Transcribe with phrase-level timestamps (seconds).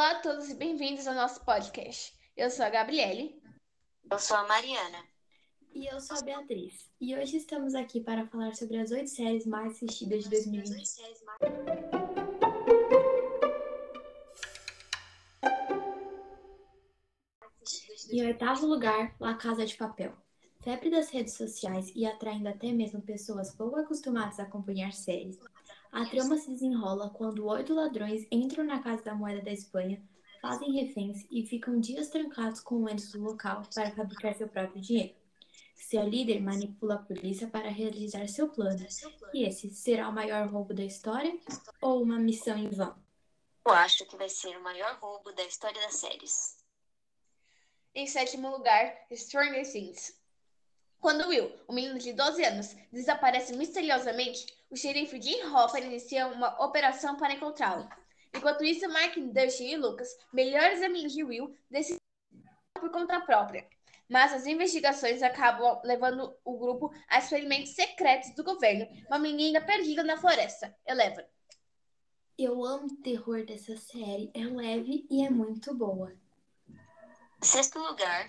[0.00, 2.18] Olá a todos e bem-vindos ao nosso podcast.
[2.34, 3.38] Eu sou a Gabriele.
[4.10, 5.04] Eu sou a Mariana.
[5.74, 6.90] E eu sou a Beatriz.
[6.98, 10.90] E hoje estamos aqui para falar sobre as oito séries mais assistidas de 2020.
[18.10, 20.16] Em oitavo lugar, La Casa de Papel.
[20.62, 25.38] Febre das redes sociais e atraindo até mesmo pessoas pouco acostumadas a acompanhar séries,
[25.92, 30.02] a trama se desenrola quando oito ladrões entram na Casa da Moeda da Espanha,
[30.40, 35.14] fazem reféns e ficam dias trancados com entes do local para fabricar seu próprio dinheiro.
[35.74, 38.86] Seu líder manipula a polícia para realizar seu plano.
[39.34, 41.36] E esse será o maior roubo da história
[41.80, 42.94] ou uma missão em vão?
[43.66, 46.56] Eu acho que vai ser o maior roubo da história das séries.
[47.94, 50.19] Em sétimo lugar, Stranger Things.
[51.00, 56.62] Quando Will, um menino de 12 anos, desaparece misteriosamente, o xerife Jim Hopper inicia uma
[56.62, 57.88] operação para encontrá-lo.
[58.34, 61.98] Enquanto isso, Mike, Dustin e Lucas, melhores amigos de Will, decidem
[62.74, 63.66] por conta própria.
[64.08, 68.86] Mas as investigações acabam levando o grupo a experimentos secretos do governo.
[69.06, 71.24] Uma menina perdida na floresta, Eleven.
[72.36, 74.30] Eu amo o terror dessa série.
[74.34, 76.12] É leve e é muito boa.
[77.40, 78.28] Sexto lugar,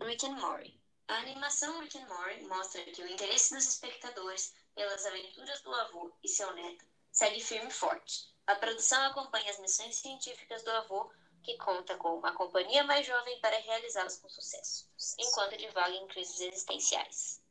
[0.00, 0.81] Rick and Morty.
[1.08, 6.12] A animação Rick and Morty mostra que o interesse dos espectadores pelas aventuras do avô
[6.22, 8.32] e seu neto segue firme e forte.
[8.46, 11.10] A produção acompanha as missões científicas do avô,
[11.42, 16.40] que conta com uma companhia mais jovem para realizá-las com sucesso, enquanto divaga em crises
[16.40, 17.42] existenciais.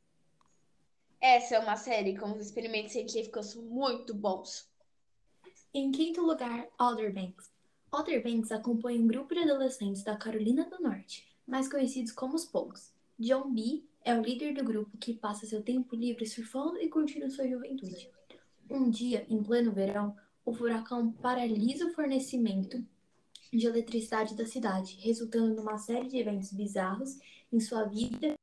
[1.20, 4.68] Essa é uma série com os experimentos científicos muito bons.
[5.72, 7.50] Em quinto lugar, Outer Banks.
[7.92, 12.44] Outer Banks acompanha um grupo de adolescentes da Carolina do Norte, mais conhecidos como os
[12.44, 12.92] Pogues.
[13.18, 13.84] John B.
[14.04, 18.10] é o líder do grupo que passa seu tempo livre surfando e curtindo sua juventude.
[18.70, 22.84] Um dia, em pleno verão, o furacão paralisa o fornecimento
[23.52, 27.18] de eletricidade da cidade, resultando numa série de eventos bizarros
[27.52, 28.34] em sua vida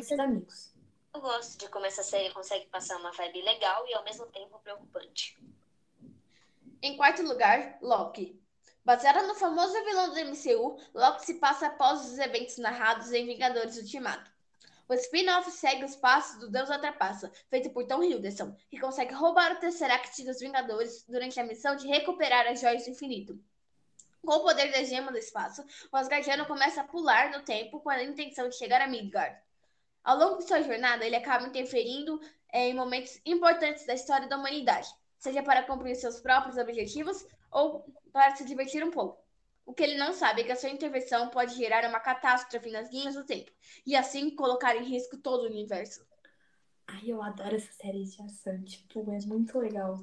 [0.00, 0.72] e seus amigos.
[1.14, 4.58] Eu gosto de como essa série consegue passar uma vibe legal e ao mesmo tempo
[4.62, 5.38] preocupante.
[6.82, 8.41] Em quarto lugar, Loki.
[8.84, 13.76] Baseada no famoso vilão do MCU, Loki se passa após os eventos narrados em Vingadores
[13.76, 14.28] Ultimato.
[14.88, 19.52] O spin-off segue os passos do Deus Atrapassa, feito por Tom Hiddleston, que consegue roubar
[19.52, 23.40] o Tesseract dos Vingadores durante a missão de recuperar as Joias do Infinito.
[24.20, 27.88] Com o poder da Gema do Espaço, o Asgardiano começa a pular no tempo com
[27.88, 29.40] a intenção de chegar a Midgard.
[30.02, 32.20] Ao longo de sua jornada, ele acaba interferindo
[32.52, 37.86] eh, em momentos importantes da história da humanidade, seja para cumprir seus próprios objetivos ou
[38.12, 39.22] para se divertir um pouco.
[39.64, 42.90] O que ele não sabe é que a sua intervenção pode gerar uma catástrofe nas
[42.90, 43.52] linhas do tempo
[43.86, 46.04] e assim colocar em risco todo o universo.
[46.88, 49.96] Ai, eu adoro essa série de ação, tipo, é muito legal.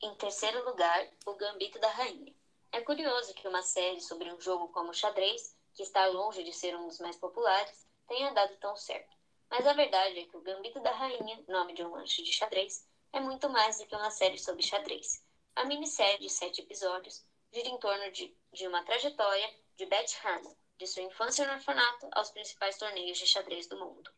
[0.00, 2.32] Em terceiro lugar, O Gambito da Rainha.
[2.70, 6.52] É curioso que uma série sobre um jogo como o xadrez, que está longe de
[6.52, 9.23] ser um dos mais populares, tenha dado tão certo.
[9.50, 12.88] Mas a verdade é que O Gambito da Rainha, nome de um lanche de xadrez,
[13.12, 15.24] é muito mais do que uma série sobre xadrez.
[15.54, 20.54] A minissérie de sete episódios gira em torno de, de uma trajetória de Beth Harmon,
[20.76, 24.10] de sua infância no orfanato aos principais torneios de xadrez do mundo.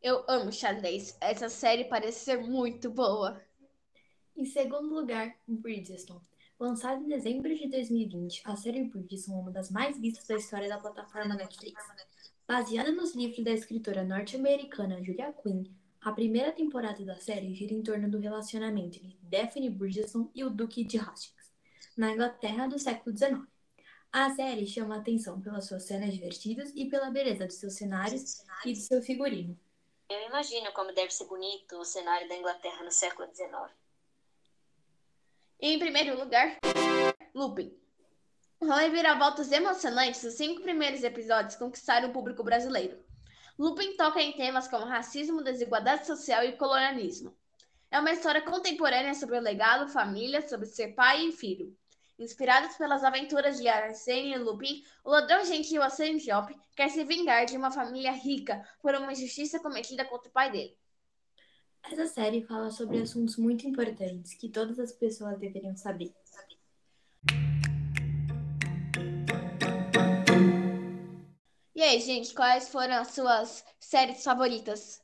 [0.00, 1.16] Eu amo xadrez.
[1.20, 3.44] Essa série parece ser muito boa.
[4.36, 6.20] Em segundo lugar, Bridgestone.
[6.60, 10.68] Lançada em dezembro de 2020, a série Bridgestone é uma das mais vistas da história
[10.68, 11.82] da plataforma Netflix.
[12.48, 15.64] Baseada nos livros da escritora norte-americana Julia Quinn,
[16.00, 20.48] a primeira temporada da série gira em torno do relacionamento entre Daphne Bridgerton e o
[20.48, 21.52] Duque de Hastings,
[21.94, 23.46] na Inglaterra do século XIX.
[24.10, 28.42] A série chama a atenção pelas suas cenas divertidas e pela beleza de seus cenários
[28.64, 29.54] e de seu figurino.
[30.08, 33.52] Eu imagino como deve ser bonito o cenário da Inglaterra no século XIX.
[35.60, 36.56] Em primeiro lugar,
[37.34, 37.78] Lupin.
[38.60, 42.98] Reviravoltas emocionantes, os cinco primeiros episódios conquistaram o público brasileiro.
[43.56, 47.36] Lupin toca em temas como racismo, desigualdade social e colonialismo.
[47.90, 51.76] É uma história contemporânea sobre o legado, família, sobre ser pai e filho.
[52.18, 57.56] Inspirados pelas aventuras de Arsène Lupin, o ladrão gentil Arsène Diop quer se vingar de
[57.56, 60.76] uma família rica por uma injustiça cometida contra o pai dele.
[61.84, 66.12] Essa série fala sobre assuntos muito importantes que todas as pessoas deveriam saber.
[71.78, 75.00] E aí, gente, quais foram as suas séries favoritas?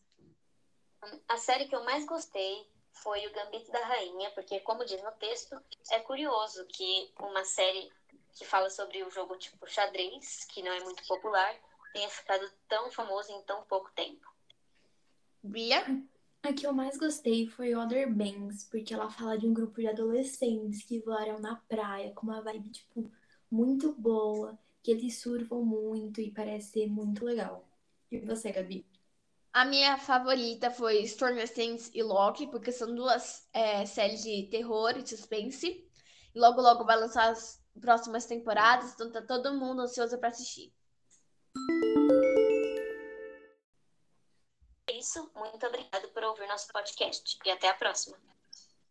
[1.29, 5.13] A série que eu mais gostei foi O Gambito da Rainha, porque, como diz no
[5.13, 5.57] texto,
[5.93, 7.93] é curioso que uma série
[8.33, 11.55] que fala sobre o jogo tipo xadrez, que não é muito popular,
[11.93, 14.27] tenha ficado tão famoso em tão pouco tempo.
[15.45, 15.85] Bia?
[16.43, 19.87] A que eu mais gostei foi Other Banks, porque ela fala de um grupo de
[19.87, 23.09] adolescentes que voaram na praia com uma vibe, tipo,
[23.49, 27.67] muito boa, que eles surfam muito e parece ser muito legal.
[28.13, 28.87] E você, Gabi?
[29.51, 34.99] A minha favorita foi Stranger Things e Loki, porque são duas é, séries de terror
[34.99, 35.89] e suspense.
[36.35, 40.71] E logo, logo vai lançar as próximas temporadas, então tá todo mundo ansioso para assistir.
[44.87, 48.19] É isso, muito obrigado por ouvir nosso podcast e até a próxima.